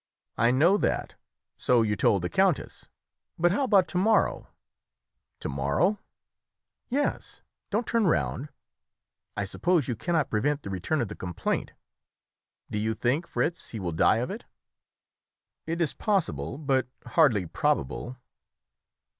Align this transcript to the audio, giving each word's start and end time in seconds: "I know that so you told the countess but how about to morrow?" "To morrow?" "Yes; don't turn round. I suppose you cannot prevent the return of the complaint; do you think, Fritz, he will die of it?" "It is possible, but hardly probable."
"I 0.35 0.49
know 0.49 0.77
that 0.77 1.13
so 1.57 1.83
you 1.83 1.95
told 1.95 2.23
the 2.23 2.27
countess 2.31 2.87
but 3.37 3.51
how 3.51 3.65
about 3.65 3.87
to 3.89 3.99
morrow?" 3.99 4.47
"To 5.41 5.47
morrow?" 5.47 5.99
"Yes; 6.89 7.43
don't 7.69 7.85
turn 7.85 8.07
round. 8.07 8.49
I 9.37 9.45
suppose 9.45 9.87
you 9.87 9.95
cannot 9.95 10.31
prevent 10.31 10.63
the 10.63 10.71
return 10.71 11.01
of 11.01 11.07
the 11.07 11.13
complaint; 11.15 11.73
do 12.71 12.79
you 12.79 12.95
think, 12.95 13.27
Fritz, 13.27 13.69
he 13.69 13.79
will 13.79 13.91
die 13.91 14.17
of 14.17 14.31
it?" 14.31 14.45
"It 15.67 15.79
is 15.79 15.93
possible, 15.93 16.57
but 16.57 16.87
hardly 17.05 17.45
probable." 17.45 18.17